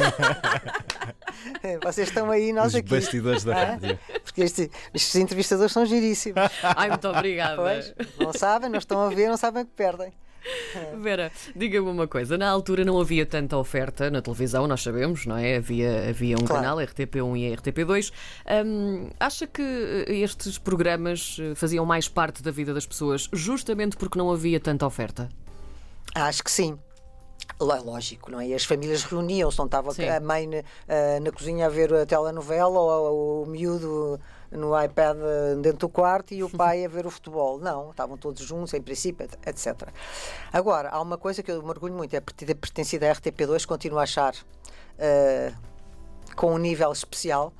vocês 1.84 2.10
estão 2.10 2.30
aí, 2.32 2.52
nós 2.52 2.68
Os 2.68 2.76
aqui. 2.76 2.90
bastidores 2.90 3.44
da 3.44 3.54
rádio. 3.54 4.00
Porque 4.24 4.42
este, 4.42 4.70
estes 4.94 5.16
entrevistadores 5.16 5.72
são 5.72 5.86
giríssimos. 5.86 6.42
Ai, 6.64 6.90
muito 6.90 7.08
obrigada. 7.08 7.56
Pois, 7.56 7.94
não 8.20 8.34
sabem, 8.34 8.70
não 8.70 8.80
estão 8.80 9.02
a 9.02 9.10
ver, 9.10 9.30
não 9.30 9.38
sabem 9.38 9.64
o 9.64 9.66
que 9.66 9.74
perdem. 9.74 10.12
Vera, 11.00 11.32
diga-me 11.56 11.90
uma 11.90 12.08
coisa. 12.08 12.38
Na 12.38 12.50
altura 12.50 12.86
não 12.86 13.00
havia 13.00 13.26
tanta 13.26 13.58
oferta 13.58 14.10
na 14.10 14.22
televisão, 14.22 14.68
nós 14.68 14.82
sabemos, 14.82 15.26
não 15.26 15.38
é? 15.38 15.58
Havia, 15.58 16.10
havia 16.10 16.36
um 16.36 16.46
claro. 16.46 16.62
canal, 16.62 16.78
RTP1 16.78 17.38
e 17.38 17.56
RTP2. 17.56 18.12
Um, 18.66 19.10
acha 19.20 19.48
que 19.48 19.62
estes 20.08 20.58
programas 20.58 21.38
eh, 21.40 21.56
faziam 21.56 21.86
mais 21.86 22.08
parte 22.08 22.42
da 22.42 22.52
vida 22.52 22.74
das 22.74 22.86
pessoas 22.86 23.30
justamente 23.34 23.98
porque 23.98 24.18
não 24.18 24.32
havia 24.32 24.60
tanta 24.60 24.86
oferta? 24.86 25.30
Acho 26.16 26.44
que 26.44 26.52
sim. 26.52 26.78
Lógico, 27.60 28.32
não 28.32 28.40
é? 28.40 28.48
E 28.48 28.54
as 28.54 28.64
famílias 28.64 29.04
reuniam-se, 29.04 29.58
não 29.58 29.66
estava 29.66 29.94
Sim. 29.94 30.08
a 30.08 30.20
mãe 30.20 30.48
na, 30.48 30.60
uh, 30.60 31.24
na, 31.24 31.32
cozinha 31.32 31.66
a 31.66 31.70
ver 31.70 31.94
a 31.94 32.06
telenovela 32.06 32.80
ou, 32.80 33.44
o 33.44 33.46
miúdo 33.46 34.20
no 34.52 34.80
iPad 34.82 35.18
dentro 35.62 35.80
do 35.80 35.90
quarto 35.90 36.34
e 36.34 36.44
o 36.44 36.50
pai 36.50 36.86
a 36.86 36.88
ver 36.88 37.06
o 37.06 37.12
futebol. 37.12 37.60
Não, 37.60 37.92
estavam 37.92 38.18
todos 38.18 38.42
juntos, 38.42 38.74
em 38.74 38.82
princípio, 38.82 39.28
etc. 39.46 39.90
Agora, 40.52 40.90
há 40.90 41.02
uma 41.02 41.18
coisa 41.18 41.44
que 41.44 41.52
eu 41.52 41.62
me 41.62 41.70
orgulho 41.70 41.94
muito, 41.94 42.14
é 42.14 42.20
ter 42.20 42.56
pertencido 42.56 43.06
à 43.06 43.10
RTP2, 43.10 43.66
continuo 43.66 44.00
a 44.00 44.04
achar 44.04 44.34
uh, 44.34 45.56
com 46.36 46.54
um 46.54 46.58
nível 46.58 46.92
especial 46.92 47.54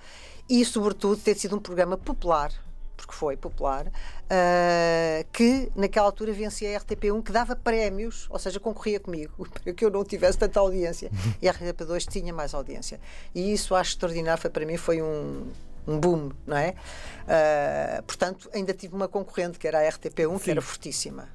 e, 0.50 0.64
sobretudo, 0.66 1.18
ter 1.18 1.36
sido 1.36 1.56
um 1.56 1.60
programa 1.60 1.98
popular 1.98 2.52
porque 3.00 3.14
foi 3.14 3.38
popular, 3.38 3.88
uh, 3.88 5.28
que 5.32 5.72
naquela 5.74 6.08
altura 6.08 6.34
vencia 6.34 6.76
a 6.76 6.82
RTP1, 6.82 7.24
que 7.24 7.32
dava 7.32 7.56
prémios, 7.56 8.28
ou 8.30 8.38
seja, 8.38 8.60
concorria 8.60 9.00
comigo, 9.00 9.48
para 9.64 9.74
que 9.74 9.86
eu 9.86 9.90
não 9.90 10.04
tivesse 10.04 10.38
tanta 10.38 10.60
audiência. 10.60 11.10
E 11.42 11.48
a 11.48 11.54
RTP2 11.54 12.06
tinha 12.10 12.34
mais 12.34 12.54
audiência. 12.54 13.00
E 13.34 13.54
isso 13.54 13.74
acho 13.74 13.92
extraordinário, 13.92 14.42
foi, 14.42 14.50
para 14.50 14.66
mim 14.66 14.76
foi 14.76 15.02
um, 15.02 15.50
um 15.90 16.00
boom, 16.00 16.32
não 16.46 16.58
é? 16.58 16.76
Uh, 17.24 18.04
portanto, 18.04 18.50
ainda 18.54 18.74
tive 18.74 18.96
uma 18.96 19.08
concorrente, 19.08 19.58
que 19.58 19.68
era 19.68 19.80
a 19.80 19.92
RTP1, 19.92 20.38
Sim. 20.38 20.44
que 20.44 20.52
era 20.52 20.62
fortíssima. 20.62 21.28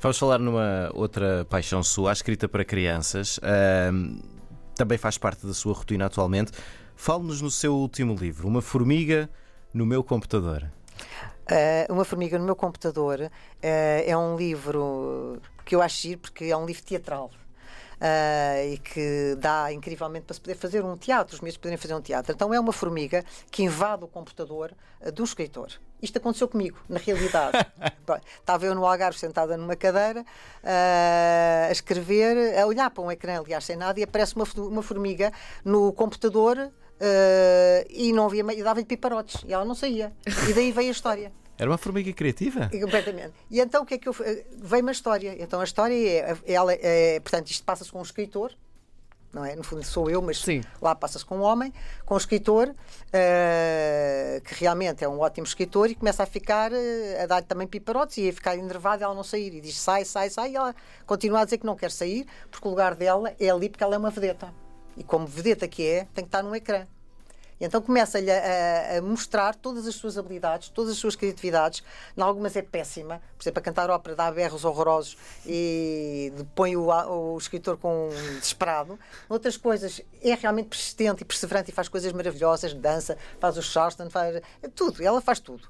Vamos 0.00 0.18
falar 0.18 0.38
numa 0.38 0.90
outra 0.94 1.44
paixão 1.46 1.82
sua, 1.82 2.10
a 2.10 2.12
escrita 2.12 2.48
para 2.48 2.64
crianças. 2.64 3.38
Uh, 3.38 4.22
também 4.74 4.96
faz 4.96 5.18
parte 5.18 5.46
da 5.46 5.52
sua 5.52 5.74
rotina 5.74 6.06
atualmente. 6.06 6.52
Fale-nos 6.94 7.42
no 7.42 7.50
seu 7.50 7.74
último 7.74 8.14
livro, 8.14 8.46
Uma 8.48 8.62
Formiga 8.62 9.28
no 9.74 9.84
Meu 9.84 10.02
Computador. 10.04 10.70
Uh, 11.50 11.92
uma 11.92 12.04
Formiga 12.04 12.38
no 12.38 12.44
Meu 12.44 12.56
Computador 12.56 13.30
é 13.60 14.16
um 14.16 14.36
livro 14.36 15.40
que 15.64 15.74
eu 15.74 15.82
acho 15.82 16.02
giro 16.02 16.20
porque 16.20 16.44
é 16.46 16.56
um 16.56 16.66
livro 16.66 16.82
teatral. 16.82 17.30
Uh, 17.98 18.74
e 18.74 18.78
que 18.78 19.34
dá 19.38 19.72
incrivelmente 19.72 20.24
para 20.24 20.34
se 20.34 20.40
poder 20.40 20.54
fazer 20.54 20.84
um 20.84 20.96
teatro, 20.96 21.34
os 21.34 21.40
meus 21.40 21.56
poderem 21.56 21.76
fazer 21.76 21.94
um 21.94 22.00
teatro. 22.00 22.32
Então 22.32 22.54
é 22.54 22.60
uma 22.60 22.72
formiga 22.72 23.24
que 23.50 23.64
invade 23.64 24.04
o 24.04 24.06
computador 24.06 24.72
uh, 25.00 25.10
do 25.10 25.24
escritor. 25.24 25.72
Isto 26.00 26.18
aconteceu 26.18 26.46
comigo, 26.46 26.78
na 26.88 26.98
realidade. 26.98 27.58
Estava 28.38 28.66
eu 28.66 28.74
no 28.74 28.86
Algarve 28.86 29.18
sentada 29.18 29.56
numa 29.56 29.74
cadeira 29.74 30.20
uh, 30.20 31.68
a 31.68 31.72
escrever, 31.72 32.56
a 32.56 32.66
olhar 32.66 32.88
para 32.90 33.02
um 33.02 33.10
ecrã, 33.10 33.40
aliás, 33.40 33.64
sem 33.64 33.74
nada, 33.74 33.98
e 33.98 34.04
aparece 34.04 34.36
uma, 34.36 34.46
uma 34.58 34.82
formiga 34.82 35.32
no 35.64 35.92
computador 35.92 36.70
Uh, 37.00 37.86
e 37.88 38.12
não 38.12 38.26
havia 38.26 38.44
e 38.52 38.60
dava-lhe 38.60 38.84
piparotes 38.84 39.44
e 39.46 39.52
ela 39.52 39.64
não 39.64 39.72
saía. 39.76 40.12
E 40.48 40.52
daí 40.52 40.72
veio 40.72 40.88
a 40.88 40.90
história. 40.90 41.32
Era 41.58 41.68
uma 41.68 41.78
formiga 41.78 42.12
criativa? 42.12 42.70
E, 42.72 42.80
completamente. 42.80 43.32
E 43.50 43.60
então 43.60 43.82
o 43.82 43.86
que 43.86 43.94
é 43.94 43.98
que 43.98 44.08
eu. 44.08 44.12
Veio 44.12 44.82
uma 44.82 44.92
história. 44.92 45.36
Então 45.42 45.60
a 45.60 45.64
história 45.64 45.94
é. 45.94 46.36
Ela, 46.46 46.72
é 46.74 47.18
portanto, 47.20 47.50
isto 47.50 47.64
passa-se 47.64 47.90
com 47.90 47.98
um 47.98 48.02
escritor. 48.02 48.54
Não 49.32 49.44
é? 49.44 49.54
No 49.54 49.62
fundo 49.62 49.84
sou 49.84 50.08
eu, 50.08 50.22
mas 50.22 50.38
Sim. 50.40 50.62
lá 50.80 50.94
passa-se 50.94 51.24
com 51.24 51.36
um 51.36 51.42
homem, 51.42 51.70
com 52.06 52.14
um 52.14 52.16
escritor, 52.16 52.68
uh, 52.70 54.40
que 54.42 54.54
realmente 54.54 55.04
é 55.04 55.08
um 55.08 55.20
ótimo 55.20 55.46
escritor, 55.46 55.90
e 55.90 55.94
começa 55.94 56.22
a 56.22 56.26
ficar, 56.26 56.72
uh, 56.72 57.22
a 57.22 57.26
dar-lhe 57.26 57.44
também 57.44 57.66
piparotes 57.66 58.16
e 58.16 58.30
a 58.30 58.32
ficar 58.32 58.56
enervada 58.56 59.04
ela 59.04 59.14
não 59.14 59.22
sair. 59.22 59.52
E 59.54 59.60
diz 59.60 59.76
sai, 59.78 60.06
sai, 60.06 60.30
sai, 60.30 60.52
e 60.52 60.56
ela 60.56 60.74
continua 61.04 61.42
a 61.42 61.44
dizer 61.44 61.58
que 61.58 61.66
não 61.66 61.76
quer 61.76 61.90
sair, 61.90 62.26
porque 62.50 62.66
o 62.66 62.70
lugar 62.70 62.94
dela 62.94 63.34
é 63.38 63.50
ali, 63.50 63.68
porque 63.68 63.84
ela 63.84 63.94
é 63.94 63.98
uma 63.98 64.10
vedeta. 64.10 64.52
E 64.96 65.04
como 65.04 65.26
vedeta 65.26 65.68
que 65.68 65.86
é, 65.86 66.06
tem 66.14 66.24
que 66.24 66.28
estar 66.28 66.42
num 66.42 66.54
ecrã. 66.54 66.86
E 67.60 67.64
então 67.64 67.82
começa-lhe 67.82 68.30
a, 68.30 68.98
a, 68.98 69.02
mostrar 69.02 69.54
todas 69.54 69.86
as 69.86 69.94
suas 69.94 70.16
habilidades, 70.16 70.68
todas 70.68 70.92
as 70.92 70.98
suas 70.98 71.16
criatividades. 71.16 71.82
Em 72.16 72.20
algumas 72.20 72.54
é 72.56 72.62
péssima, 72.62 73.20
por 73.36 73.42
exemplo, 73.42 73.58
a 73.58 73.62
cantar 73.62 73.90
ópera 73.90 74.14
dá 74.14 74.30
berros 74.30 74.64
horrorosos 74.64 75.16
e 75.44 76.32
põe 76.54 76.76
o, 76.76 76.86
o 76.86 77.36
escritor 77.38 77.76
com 77.76 78.08
um 78.08 78.38
desesperado. 78.38 78.98
Outras 79.28 79.56
coisas 79.56 80.00
é 80.22 80.34
realmente 80.34 80.68
persistente 80.68 81.22
e 81.22 81.24
perseverante 81.24 81.70
e 81.70 81.74
faz 81.74 81.88
coisas 81.88 82.12
maravilhosas, 82.12 82.72
dança, 82.74 83.16
faz 83.40 83.56
o 83.56 83.62
Charleston, 83.62 84.08
faz 84.08 84.40
tudo, 84.74 85.02
ela 85.02 85.20
faz 85.20 85.40
tudo. 85.40 85.68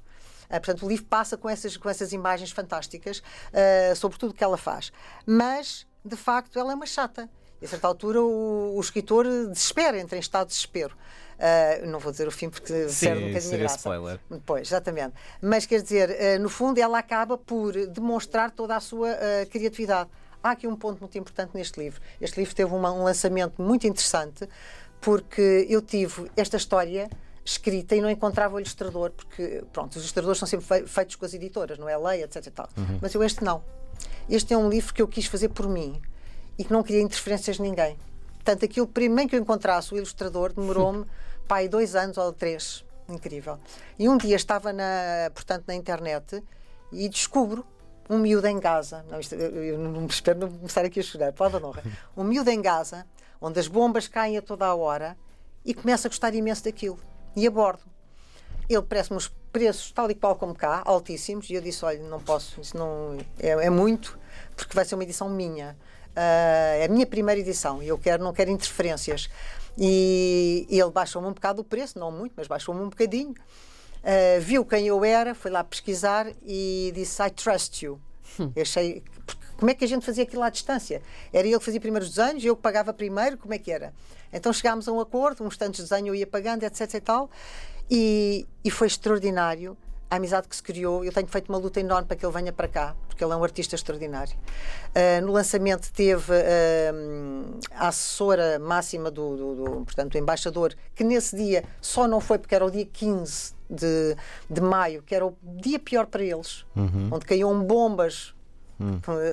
Uh, 0.49 0.53
portanto, 0.53 0.85
o 0.85 0.89
livro 0.89 1.05
passa 1.05 1.37
com 1.37 1.47
essas, 1.47 1.77
com 1.77 1.87
essas 1.89 2.11
imagens 2.11 2.51
fantásticas 2.51 3.19
uh, 3.19 3.95
sobre 3.95 4.17
tudo 4.17 4.31
o 4.31 4.33
que 4.33 4.43
ela 4.43 4.57
faz. 4.57 4.91
Mas, 5.25 5.85
de 6.03 6.15
facto, 6.15 6.57
ela 6.57 6.71
é 6.71 6.75
uma 6.75 6.87
chata. 6.87 7.29
E 7.61 7.65
a 7.65 7.67
certa 7.67 7.87
altura 7.87 8.21
o, 8.21 8.75
o 8.75 8.79
escritor 8.79 9.25
desespera, 9.25 9.99
entra 9.99 10.17
em 10.17 10.19
estado 10.19 10.47
de 10.47 10.53
desespero. 10.53 10.95
Uh, 11.39 11.87
não 11.87 11.99
vou 11.99 12.11
dizer 12.11 12.27
o 12.27 12.31
fim 12.31 12.49
porque 12.49 12.73
perde 12.73 12.83
um 12.85 13.27
bocadinho 13.27 13.41
seria 13.41 13.57
graça. 13.59 13.77
spoiler. 13.77 14.19
Pois, 14.45 14.67
exatamente. 14.67 15.13
Mas 15.41 15.65
quer 15.65 15.81
dizer, 15.81 16.09
uh, 16.09 16.41
no 16.41 16.49
fundo, 16.49 16.77
ela 16.79 16.99
acaba 16.99 17.37
por 17.37 17.71
demonstrar 17.87 18.51
toda 18.51 18.75
a 18.75 18.79
sua 18.81 19.09
uh, 19.11 19.49
criatividade. 19.49 20.09
Há 20.43 20.51
aqui 20.51 20.67
um 20.67 20.75
ponto 20.75 20.99
muito 20.99 21.17
importante 21.17 21.51
neste 21.53 21.79
livro. 21.79 22.01
Este 22.19 22.37
livro 22.39 22.53
teve 22.53 22.73
uma- 22.73 22.91
um 22.91 23.03
lançamento 23.03 23.61
muito 23.61 23.87
interessante 23.87 24.47
porque 24.99 25.65
eu 25.69 25.81
tive 25.81 26.29
esta 26.35 26.57
história 26.57 27.09
escrita 27.45 27.95
e 27.95 28.01
não 28.01 28.09
encontrava 28.09 28.55
o 28.55 28.59
ilustrador, 28.59 29.11
porque, 29.11 29.63
pronto, 29.71 29.91
os 29.95 30.01
ilustradores 30.03 30.37
são 30.37 30.47
sempre 30.47 30.65
fei- 30.65 30.85
feitos 30.85 31.15
com 31.15 31.25
as 31.25 31.33
editoras, 31.33 31.77
não 31.79 31.87
é? 31.89 31.97
Lei, 31.97 32.23
etc 32.23 32.45
e 32.45 32.51
tal. 32.51 32.69
Mas 33.01 33.13
eu 33.15 33.23
este 33.23 33.43
não. 33.43 33.63
Este 34.29 34.53
é 34.53 34.57
um 34.57 34.69
livro 34.69 34.93
que 34.93 35.01
eu 35.01 35.07
quis 35.07 35.25
fazer 35.25 35.49
por 35.49 35.67
mim 35.67 36.01
e 36.57 36.63
que 36.65 36.71
não 36.71 36.83
queria 36.83 37.01
interferências 37.01 37.55
de 37.55 37.61
ninguém. 37.61 37.97
Portanto, 38.35 38.63
aquilo 38.65 38.87
primeiro 38.87 39.29
que 39.29 39.35
eu 39.35 39.39
encontrasse 39.41 39.93
o 39.93 39.97
ilustrador 39.97 40.53
demorou-me 40.53 41.05
pai 41.49 41.67
dois 41.67 41.95
anos 41.95 42.17
ou 42.17 42.31
três. 42.31 42.85
Incrível. 43.09 43.57
E 43.97 44.07
um 44.07 44.15
dia 44.15 44.35
estava 44.35 44.71
na, 44.71 45.31
portanto, 45.33 45.65
na 45.67 45.73
internet 45.73 46.43
e 46.91 47.09
descubro 47.09 47.65
um 48.07 48.19
miúdo 48.19 48.47
em 48.47 48.59
Gaza. 48.59 49.03
Não, 49.09 49.19
isto, 49.19 49.33
eu, 49.33 49.79
não 49.79 50.05
espero 50.05 50.39
não 50.39 50.49
começar 50.49 50.85
aqui 50.85 50.99
a 50.99 51.03
chorar, 51.03 51.33
palavra 51.33 51.59
de 51.59 51.65
honra. 51.65 51.83
Um 52.15 52.23
miúdo 52.23 52.51
em 52.51 52.61
Gaza, 52.61 53.05
onde 53.41 53.59
as 53.59 53.67
bombas 53.67 54.07
caem 54.07 54.37
a 54.37 54.41
toda 54.43 54.67
a 54.67 54.75
hora 54.75 55.17
e 55.65 55.73
começa 55.73 56.07
a 56.07 56.09
gostar 56.09 56.33
imenso 56.35 56.63
daquilo. 56.63 56.99
E 57.35 57.47
abordo. 57.47 57.83
Ele 58.69 58.83
parece-me 58.83 59.17
os 59.17 59.27
preços, 59.51 59.91
tal 59.91 60.09
e 60.11 60.13
qual 60.13 60.35
como 60.35 60.53
cá, 60.53 60.83
altíssimos, 60.85 61.49
e 61.49 61.55
eu 61.55 61.61
disse: 61.61 61.83
olha, 61.83 61.99
não 62.03 62.19
posso, 62.19 62.61
isso 62.61 62.77
não 62.77 63.17
é, 63.39 63.49
é 63.49 63.69
muito, 63.71 64.19
porque 64.55 64.75
vai 64.75 64.85
ser 64.85 64.93
uma 64.93 65.03
edição 65.03 65.27
minha. 65.27 65.75
Ah, 66.15 66.75
é 66.75 66.85
a 66.85 66.89
minha 66.89 67.07
primeira 67.07 67.39
edição 67.39 67.81
e 67.81 67.87
eu 67.87 67.97
quero, 67.97 68.23
não 68.23 68.33
quero 68.33 68.51
interferências. 68.51 69.29
E, 69.79 70.67
e 70.69 70.79
ele 70.79 70.91
baixou-me 70.91 71.27
um 71.27 71.33
bocado 71.33 71.61
o 71.61 71.63
preço, 71.63 71.97
não 71.97 72.11
muito, 72.11 72.33
mas 72.35 72.47
baixou-me 72.47 72.81
um 72.81 72.89
bocadinho. 72.89 73.33
Ah, 74.03 74.39
viu 74.39 74.65
quem 74.65 74.87
eu 74.87 75.03
era, 75.03 75.35
foi 75.35 75.51
lá 75.51 75.63
pesquisar 75.63 76.27
e 76.45 76.91
disse: 76.93 77.21
I 77.21 77.29
trust 77.29 77.85
you. 77.85 77.99
Eu 78.55 78.61
achei. 78.61 79.03
Como 79.57 79.69
é 79.69 79.73
que 79.73 79.83
a 79.83 79.87
gente 79.87 80.05
fazia 80.05 80.23
aquilo 80.23 80.43
à 80.43 80.49
distância? 80.49 81.01
Era 81.33 81.45
ele 81.45 81.59
que 81.59 81.65
fazia 81.65 81.81
primeiro 81.81 82.05
os 82.05 82.13
desenhos, 82.13 82.45
eu 82.45 82.55
que 82.55 82.61
pagava 82.61 82.93
primeiro, 82.93 83.37
como 83.37 83.53
é 83.53 83.57
que 83.57 83.69
era? 83.69 83.93
Então 84.31 84.53
chegámos 84.53 84.87
a 84.87 84.91
um 84.93 85.01
acordo, 85.01 85.43
uns 85.43 85.57
tantos 85.57 85.81
desenhos 85.81 86.07
eu 86.07 86.15
ia 86.15 86.25
pagando, 86.25 86.63
etc 86.63 86.93
e 86.93 87.01
tal, 87.01 87.29
e, 87.91 88.47
e 88.63 88.71
foi 88.71 88.87
extraordinário 88.87 89.75
a 90.09 90.15
amizade 90.15 90.47
que 90.47 90.55
se 90.55 90.63
criou. 90.63 91.03
Eu 91.05 91.11
tenho 91.11 91.27
feito 91.27 91.49
uma 91.49 91.57
luta 91.57 91.79
enorme 91.79 92.07
para 92.07 92.15
que 92.17 92.25
ele 92.25 92.33
venha 92.33 92.51
para 92.51 92.67
cá, 92.67 92.95
porque 93.07 93.23
ele 93.23 93.31
é 93.31 93.35
um 93.35 93.43
artista 93.43 93.75
extraordinário. 93.75 94.35
Ah, 94.95 95.21
no 95.21 95.31
lançamento 95.31 95.91
teve 95.93 96.33
ah, 96.33 97.75
a 97.85 97.87
assessora 97.89 98.57
máxima 98.59 99.11
do, 99.11 99.35
do, 99.37 99.55
do- 99.55 99.85
portanto, 99.85 100.13
do 100.13 100.17
embaixador, 100.17 100.73
que 100.95 101.03
nesse 101.03 101.35
dia 101.35 101.63
só 101.81 102.07
não 102.07 102.19
foi 102.19 102.37
porque 102.39 102.55
era 102.55 102.65
o 102.65 102.71
dia 102.71 102.85
15 102.85 103.53
de, 103.69 104.15
de 104.49 104.61
maio, 104.61 105.03
que 105.03 105.13
era 105.13 105.25
o 105.25 105.37
dia 105.43 105.77
pior 105.79 106.07
para 106.07 106.23
eles, 106.23 106.65
onde 107.11 107.25
caíam 107.25 107.63
bombas 107.63 108.33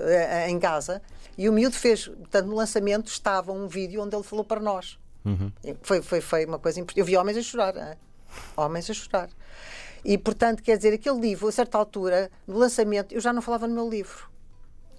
eh, 0.08 0.50
em 0.50 0.58
Gaza. 0.58 1.00
E 1.38 1.48
o 1.48 1.52
miúdo 1.52 1.76
fez, 1.76 2.06
portanto, 2.08 2.46
no 2.46 2.54
lançamento 2.56 3.08
estava 3.08 3.52
um 3.52 3.66
vídeo 3.68 4.02
onde 4.02 4.14
ele 4.16 4.22
falou 4.24 4.44
para 4.44 4.60
nós. 4.60 4.98
E 5.64 5.76
Foi, 5.82 6.00
foi, 6.02 6.20
foi 6.20 6.44
uma 6.46 6.58
coisa 6.58 6.78
importante. 6.80 6.98
Eu 7.00 7.04
vi 7.04 7.16
homens 7.16 7.36
a 7.36 7.42
chorar, 7.42 7.76
hein? 7.76 7.98
homens 8.56 8.88
a 8.90 8.94
chorar. 8.94 9.28
E, 10.08 10.16
portanto, 10.16 10.62
quer 10.62 10.76
dizer, 10.76 10.94
aquele 10.94 11.18
livro, 11.18 11.48
a 11.48 11.52
certa 11.52 11.76
altura, 11.76 12.30
no 12.46 12.56
lançamento, 12.56 13.12
eu 13.12 13.20
já 13.20 13.32
não 13.32 13.42
falava 13.42 13.66
no 13.66 13.74
meu 13.74 13.90
livro. 13.90 14.30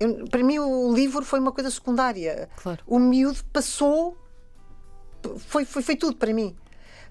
Eu- 0.01 0.27
para 0.27 0.43
mim, 0.43 0.59
o 0.59 0.93
livro 0.93 1.23
foi 1.23 1.39
uma 1.39 1.53
coisa 1.53 1.71
secundária. 1.71 2.49
Claro. 2.61 2.83
O 2.85 2.99
miúdo 2.99 3.39
passou, 3.53 4.17
foi, 5.37 5.63
foi, 5.63 5.81
foi 5.81 5.95
tudo 5.95 6.17
para 6.17 6.33
mim. 6.33 6.53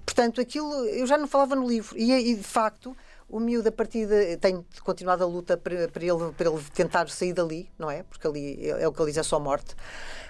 Portanto, 0.05 0.43
aquilo, 0.43 0.73
eu 0.85 1.07
já 1.07 1.17
não 1.17 1.27
falava 1.27 1.57
no 1.57 1.67
livro. 1.67 1.97
E, 1.97 2.13
e, 2.13 2.35
de 2.35 2.43
facto, 2.45 2.95
o 3.31 3.41
miúdo, 3.41 3.71
a 3.71 3.73
partir 3.73 4.07
de. 4.07 4.37
Tenho 4.37 4.63
continuado 4.85 5.25
a 5.25 5.27
luta 5.27 5.57
para, 5.57 5.89
para, 5.89 6.05
ele, 6.05 6.33
para 6.37 6.51
ele 6.51 6.63
tentar 6.75 7.09
sair 7.09 7.33
dali, 7.33 7.71
não 7.79 7.91
é? 7.91 8.03
Porque 8.03 8.27
ali 8.27 8.69
é, 8.71 8.83
é 8.83 8.87
o 8.89 8.93
que 8.93 9.01
ele 9.01 9.11
diz, 9.11 9.17
é 9.17 9.23
só 9.23 9.41
morte. 9.41 9.75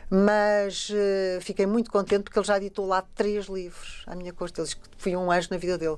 Mas 0.08 0.88
eh, 0.94 1.40
fiquei 1.40 1.66
muito 1.66 1.90
contente 1.90 2.22
porque 2.22 2.38
ele 2.38 2.46
já 2.46 2.56
editou 2.58 2.86
lá 2.86 3.02
três 3.14 3.46
livros 3.46 4.04
à 4.06 4.14
minha 4.14 4.32
custa. 4.32 4.60
Ele 4.60 4.66
diz 4.68 4.74
que 4.74 4.88
fui 4.96 5.16
um 5.16 5.32
anjo 5.32 5.48
na 5.50 5.56
vida 5.56 5.76
dele. 5.76 5.96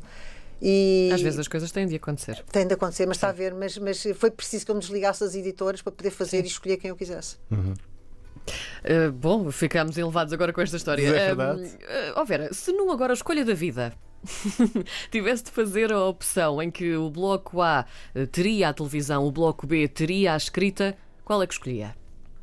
E 0.61 1.11
Às 1.12 1.21
vezes 1.21 1.38
as 1.38 1.47
coisas 1.49 1.71
têm 1.71 1.87
de 1.87 1.95
acontecer. 1.97 2.43
tem 2.50 2.67
de 2.67 2.75
acontecer, 2.75 3.07
mas 3.07 3.17
está 3.17 3.29
a 3.29 3.33
ver. 3.33 3.55
Mas, 3.55 3.79
mas 3.79 4.03
foi 4.17 4.31
preciso 4.31 4.65
que 4.65 4.71
eu 4.71 4.75
me 4.75 4.81
desligasse 4.81 5.21
das 5.21 5.35
editoras 5.35 5.81
para 5.83 5.93
poder 5.93 6.11
fazer 6.11 6.43
e 6.45 6.47
escolher 6.49 6.77
quem 6.79 6.88
eu 6.91 6.97
quisesse. 6.97 7.37
Uh, 7.50 9.12
bom, 9.12 9.50
ficámos 9.53 9.97
elevados 9.99 10.33
agora 10.33 10.53
com 10.53 10.61
esta 10.61 10.77
história. 10.77 11.03
É 11.07 11.33
Um, 11.33 11.37
verdade. 11.37 11.62
uh, 11.62 12.12
ó 12.17 12.25
Vera, 12.25 12.53
se 12.53 12.73
num 12.73 12.91
agora 12.91 13.12
escolha 13.12 13.45
da 13.45 13.55
vida 13.55 13.93
tivesse 15.12 15.45
de 15.45 15.50
fazer 15.50 15.93
a 15.93 16.03
opção 16.05 16.61
em 16.62 16.71
que 16.71 16.97
o 16.97 17.11
bloco 17.11 17.61
A 17.61 17.85
teria 18.33 18.71
a 18.71 18.73
televisão, 18.73 19.25
o 19.25 19.31
bloco 19.31 19.67
B 19.67 19.87
teria 19.87 20.33
a 20.35 20.37
escrita, 20.37 20.97
qual 21.25 21.43
é 21.43 21.47
que 21.47 21.53
escolhia? 21.53 21.95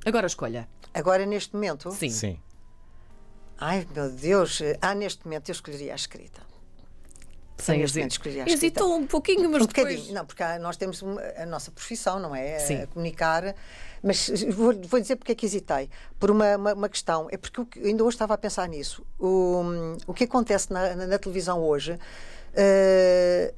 Agora 0.05 0.27
escolha. 0.27 0.67
Agora, 0.93 1.25
neste 1.25 1.53
momento. 1.55 1.91
Sim. 1.91 2.09
Sim. 2.09 2.39
Ai, 3.57 3.85
meu 3.93 4.09
Deus. 4.11 4.61
Ah, 4.81 4.93
neste 4.93 5.25
momento 5.25 5.49
eu 5.49 5.53
escolheria 5.53 5.91
a 5.93 5.95
escrita. 5.95 6.41
Sem 7.57 7.79
neste 7.79 7.91
hesi- 7.93 7.99
momento 7.99 8.11
escolhi 8.11 8.39
a 8.41 8.43
escrita. 8.45 8.65
Hesitou 8.65 8.95
um 8.95 9.07
pouquinho, 9.07 9.49
mas 9.49 9.63
um 9.63 9.65
depois. 9.65 10.09
Não, 10.09 10.25
porque 10.25 10.43
nós 10.59 10.75
temos 10.77 11.01
a 11.37 11.45
nossa 11.45 11.71
profissão, 11.71 12.19
não 12.19 12.35
é? 12.35 12.59
Sim. 12.59 12.81
A 12.81 12.87
comunicar. 12.87 13.55
Mas 14.03 14.29
vou, 14.53 14.73
vou 14.87 14.99
dizer 14.99 15.15
porque 15.15 15.31
é 15.31 15.35
que 15.35 15.45
hesitei. 15.45 15.89
Por 16.19 16.29
uma, 16.29 16.55
uma, 16.57 16.73
uma 16.73 16.89
questão. 16.89 17.27
É 17.31 17.37
porque 17.37 17.63
que- 17.65 17.79
ainda 17.87 18.03
hoje 18.03 18.15
estava 18.15 18.33
a 18.33 18.37
pensar 18.37 18.67
nisso. 18.67 19.05
O, 19.19 19.63
o 20.05 20.13
que 20.13 20.25
acontece 20.25 20.71
na, 20.71 20.95
na- 20.95 21.07
na 21.07 21.17
televisão 21.17 21.63
hoje. 21.63 21.97
eh, 22.53 23.53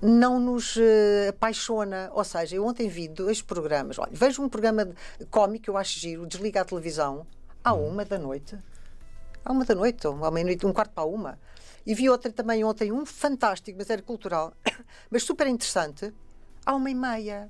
não 0.00 0.38
nos 0.38 0.76
eh, 0.76 1.28
apaixona. 1.30 2.10
Ou 2.14 2.22
seja, 2.24 2.54
eu 2.56 2.64
ontem 2.66 2.88
vi 2.88 3.08
dois 3.08 3.42
programas. 3.42 3.98
Olha, 3.98 4.10
vejo 4.12 4.42
um 4.42 4.48
programa 4.48 4.84
de- 4.84 4.94
cómico 5.30 5.70
eu 5.70 5.76
acho 5.76 5.98
giro, 5.98 6.26
desliga 6.26 6.60
a 6.60 6.64
televisão 6.64 7.26
à 7.64 7.72
uma 7.74 8.04
da 8.04 8.18
noite. 8.18 8.56
À 9.44 9.52
uma 9.52 9.64
da 9.64 9.74
noite, 9.74 10.06
ou 10.06 10.24
à 10.24 10.30
meia-noite, 10.30 10.64
um 10.66 10.72
quarto 10.72 10.92
para 10.92 11.04
uma. 11.04 11.38
E 11.86 11.94
vi 11.94 12.08
outra 12.08 12.30
também 12.32 12.64
ontem, 12.64 12.92
um 12.92 13.06
fantástico, 13.06 13.78
mas 13.78 13.88
era 13.90 14.02
cultural, 14.02 14.52
mas 15.10 15.22
super 15.22 15.46
interessante, 15.46 16.12
à 16.64 16.74
uma 16.74 16.90
e 16.90 16.94
meia. 16.94 17.48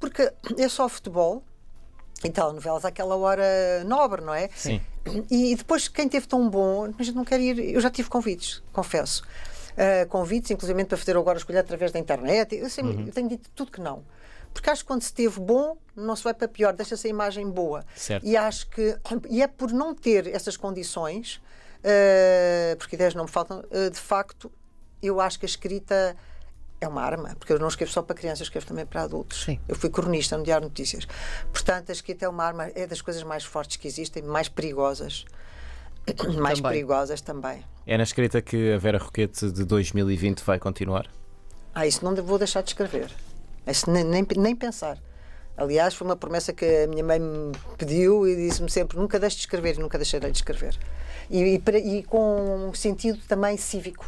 Porque 0.00 0.32
é 0.56 0.68
só 0.68 0.88
futebol, 0.88 1.42
e 2.24 2.30
telenovelas 2.30 2.84
àquela 2.84 3.16
hora 3.16 3.84
nobre, 3.84 4.22
não 4.22 4.34
é? 4.34 4.48
Sim. 4.54 4.80
E 5.30 5.54
depois, 5.54 5.88
quem 5.88 6.08
teve 6.08 6.26
tão 6.26 6.48
bom, 6.48 6.92
a 6.98 7.02
gente 7.02 7.14
não 7.14 7.24
quer 7.24 7.40
ir. 7.40 7.58
Eu 7.58 7.80
já 7.80 7.90
tive 7.90 8.08
convites, 8.08 8.62
confesso. 8.72 9.22
Uh, 9.72 10.08
convites, 10.08 10.50
inclusive 10.50 10.84
para 10.84 10.98
fazer 10.98 11.16
agora 11.16 11.38
escolher 11.38 11.58
através 11.58 11.92
da 11.92 11.98
internet. 11.98 12.56
Eu, 12.56 12.68
sempre, 12.68 13.06
eu 13.06 13.12
tenho 13.12 13.28
dito 13.28 13.48
tudo 13.54 13.70
que 13.70 13.80
não. 13.80 14.02
Porque 14.52 14.68
acho 14.68 14.82
que 14.82 14.88
quando 14.88 15.02
se 15.02 15.12
teve 15.12 15.38
bom, 15.40 15.76
não 15.94 16.16
se 16.16 16.24
vai 16.24 16.34
para 16.34 16.48
pior, 16.48 16.72
deixa-se 16.72 17.06
a 17.06 17.10
imagem 17.10 17.48
boa. 17.48 17.84
Certo. 17.94 18.26
E 18.26 18.36
acho 18.36 18.68
que. 18.70 18.98
E 19.30 19.40
é 19.42 19.46
por 19.46 19.70
não 19.72 19.94
ter 19.94 20.26
essas 20.26 20.56
condições, 20.56 21.40
uh, 21.78 22.76
porque 22.76 22.96
ideias 22.96 23.14
não 23.14 23.24
me 23.24 23.30
faltam, 23.30 23.60
uh, 23.60 23.90
de 23.90 23.98
facto, 23.98 24.50
eu 25.02 25.20
acho 25.20 25.38
que 25.38 25.46
a 25.46 25.48
escrita 25.48 26.16
é 26.80 26.86
uma 26.86 27.02
arma, 27.02 27.34
porque 27.38 27.52
eu 27.52 27.58
não 27.58 27.68
escrevo 27.68 27.90
só 27.90 28.02
para 28.02 28.14
crianças, 28.14 28.40
eu 28.40 28.44
escrevo 28.44 28.66
também 28.66 28.86
para 28.86 29.02
adultos. 29.02 29.44
Sim. 29.44 29.58
Eu 29.66 29.74
fui 29.74 29.90
cronista 29.90 30.36
no 30.36 30.44
Diário 30.44 30.66
de 30.66 30.70
Notícias. 30.70 31.06
Portanto, 31.52 31.90
a 31.90 31.92
escrita 31.92 32.24
é 32.24 32.28
uma 32.28 32.44
arma, 32.44 32.70
é 32.74 32.86
das 32.86 33.00
coisas 33.00 33.22
mais 33.22 33.44
fortes 33.44 33.76
que 33.76 33.88
existem, 33.88 34.22
mais 34.22 34.48
perigosas. 34.48 35.24
mais 36.38 36.58
Também. 36.58 36.72
perigosas 36.72 37.20
também. 37.20 37.64
É 37.86 37.96
na 37.96 38.02
escrita 38.02 38.40
que 38.40 38.72
a 38.72 38.78
Vera 38.78 38.98
Roquete 38.98 39.50
de 39.50 39.64
2020 39.64 40.40
vai 40.40 40.58
continuar? 40.58 41.06
Ah, 41.74 41.86
isso 41.86 42.04
não 42.04 42.14
vou 42.16 42.38
deixar 42.38 42.62
de 42.62 42.70
escrever. 42.70 43.12
Isso 43.66 43.90
nem, 43.90 44.04
nem, 44.04 44.26
nem 44.36 44.56
pensar. 44.56 44.98
Aliás, 45.58 45.92
foi 45.94 46.06
uma 46.06 46.14
promessa 46.16 46.52
que 46.52 46.64
a 46.84 46.86
minha 46.86 47.02
mãe 47.02 47.18
me 47.18 47.52
pediu 47.76 48.26
e 48.28 48.36
disse-me 48.36 48.70
sempre: 48.70 48.96
nunca 48.96 49.18
deixe 49.18 49.34
de 49.36 49.40
escrever 49.42 49.74
e 49.76 49.80
nunca 49.80 49.98
deixarei 49.98 50.30
de 50.30 50.38
escrever. 50.38 50.78
E, 51.28 51.42
e, 51.42 51.58
para- 51.58 51.78
e 51.78 52.04
com 52.04 52.68
um 52.68 52.72
sentido 52.74 53.18
também 53.26 53.56
cívico. 53.56 54.06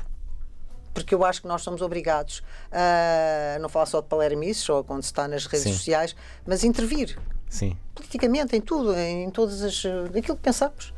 Porque 0.94 1.12
eu 1.14 1.24
acho 1.24 1.42
que 1.42 1.48
nós 1.48 1.62
somos 1.62 1.82
obrigados 1.82 2.42
a 2.70 3.58
não 3.60 3.68
falar 3.68 3.86
só 3.86 4.00
de 4.00 4.06
palermices 4.06 4.68
ou 4.68 4.82
quando 4.84 5.02
se 5.02 5.06
está 5.08 5.26
nas 5.26 5.46
redes 5.46 5.64
Sim. 5.68 5.72
sociais, 5.72 6.16
mas 6.46 6.62
intervir 6.64 7.18
Sim. 7.48 7.76
politicamente 7.94 8.54
em 8.56 8.60
tudo, 8.60 8.96
em 8.96 9.28
todas 9.30 9.62
as. 9.62 9.82
aquilo 10.16 10.36
que 10.36 10.42
pensamos. 10.42 10.92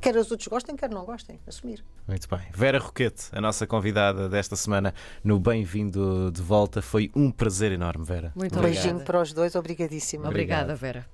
Quer 0.00 0.16
os 0.16 0.30
outros 0.30 0.46
gostem, 0.48 0.76
quer 0.76 0.88
não 0.88 1.04
gostem. 1.04 1.40
Assumir. 1.46 1.84
Muito 2.06 2.28
bem. 2.28 2.40
Vera 2.54 2.78
Roquete, 2.78 3.28
a 3.32 3.40
nossa 3.40 3.66
convidada 3.66 4.28
desta 4.28 4.54
semana 4.54 4.94
no 5.24 5.40
Bem-vindo 5.40 6.30
de 6.30 6.40
Volta. 6.40 6.80
Foi 6.80 7.10
um 7.16 7.30
prazer 7.32 7.72
enorme, 7.72 8.04
Vera. 8.04 8.32
Muito 8.34 8.52
Obrigado. 8.52 8.58
obrigada. 8.58 8.84
Beijinho 8.84 9.04
para 9.04 9.20
os 9.20 9.32
dois, 9.32 9.54
obrigadíssima. 9.56 10.28
Obrigada, 10.28 10.74
Vera. 10.76 11.04